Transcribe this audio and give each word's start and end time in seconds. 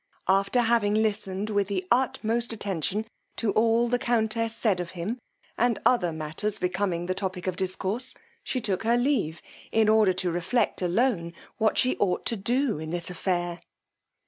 After 0.27 0.61
having 0.61 0.95
listened, 0.95 1.51
with 1.51 1.67
the 1.67 1.85
utmost 1.91 2.51
attention, 2.51 3.05
to 3.35 3.51
all 3.51 3.87
the 3.87 3.99
countess 3.99 4.55
said 4.55 4.79
of 4.79 4.89
him, 4.97 5.19
and 5.59 5.77
other 5.85 6.11
matters 6.11 6.57
becoming 6.57 7.05
the 7.05 7.13
topic 7.13 7.45
of 7.45 7.55
discourse, 7.55 8.15
she 8.43 8.59
took 8.59 8.81
her 8.81 8.97
leave, 8.97 9.43
in 9.71 9.87
order 9.87 10.13
to 10.13 10.31
reflect 10.31 10.81
alone 10.81 11.33
what 11.59 11.77
she 11.77 11.97
ought 11.97 12.25
to 12.25 12.35
do 12.35 12.79
in 12.79 12.89
this 12.89 13.11
affair. 13.11 13.61